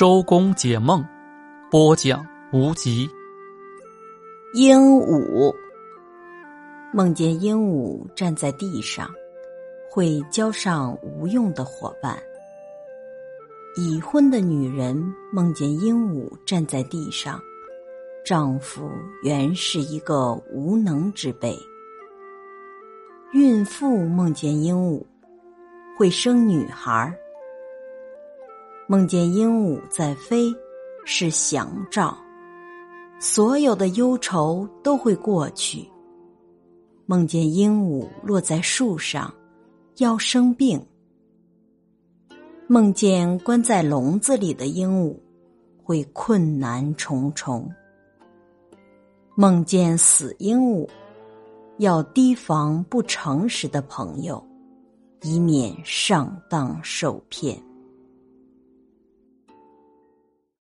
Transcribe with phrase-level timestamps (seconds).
[0.00, 1.04] 周公解梦，
[1.70, 3.06] 播讲无极。
[4.54, 5.54] 鹦鹉
[6.90, 9.10] 梦见鹦鹉站在地上，
[9.90, 12.18] 会交上无用的伙伴。
[13.76, 14.96] 已婚的女人
[15.30, 17.38] 梦见鹦鹉站在地上，
[18.24, 18.90] 丈夫
[19.22, 21.54] 原是一个无能之辈。
[23.34, 25.04] 孕妇梦见鹦鹉，
[25.98, 27.14] 会生女孩儿。
[28.90, 30.52] 梦见鹦鹉在飞，
[31.04, 32.18] 是祥兆，
[33.20, 35.88] 所有的忧愁都会过去。
[37.06, 39.32] 梦见鹦鹉落在树上，
[39.98, 40.84] 要生病。
[42.66, 45.16] 梦见关在笼子里的鹦鹉，
[45.84, 47.72] 会困难重重。
[49.36, 50.88] 梦见死鹦鹉，
[51.78, 54.44] 要提防不诚实的朋友，
[55.22, 57.56] 以免上当受骗。